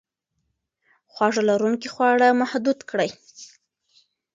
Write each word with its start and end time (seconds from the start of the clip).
خواږه 1.11 1.41
لرونکي 1.49 1.87
خواړه 1.93 2.27
محدود 2.41 2.79
کړئ. 2.89 3.09